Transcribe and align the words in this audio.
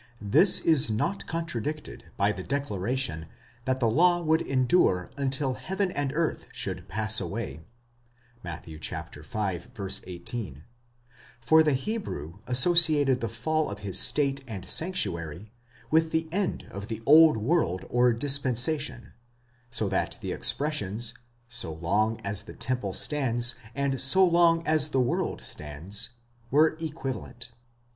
This 0.19 0.59
is 0.61 0.89
not 0.89 1.27
contradicted 1.27 2.05
by 2.17 2.31
the 2.31 2.41
declaration 2.41 3.27
that 3.65 3.79
the 3.79 3.87
law 3.87 4.19
would 4.19 4.41
endure 4.41 5.11
until 5.15 5.53
heaven 5.53 5.91
and 5.91 6.11
earth 6.15 6.47
should 6.51 6.87
pass 6.87 7.21
away 7.21 7.59
(Matt. 8.43 8.65
v. 8.65 8.79
18), 8.83 10.63
for 11.39 11.61
the 11.61 11.73
Hebrew 11.73 12.39
associated 12.47 13.21
the 13.21 13.29
fall 13.29 13.69
of 13.69 13.77
his 13.85 13.99
state 13.99 14.43
and 14.47 14.65
sanctuary 14.65 15.51
with 15.91 16.09
the 16.09 16.27
end 16.33 16.63
of 16.71 16.87
the 16.87 17.03
old 17.05 17.37
world 17.37 17.85
or 17.87 18.11
dispensation, 18.11 19.13
so 19.69 19.87
that 19.87 20.17
the 20.21 20.31
expressions, 20.31 21.13
so 21.47 21.71
long 21.71 22.19
as 22.21 22.41
the 22.41 22.55
temple 22.55 22.93
stands, 22.93 23.53
and 23.75 24.01
so 24.01 24.25
long 24.25 24.65
as 24.65 24.89
the 24.89 24.99
world 24.99 25.41
stands, 25.41 26.09
were 26.49 26.75
equivalent.! 26.79 27.51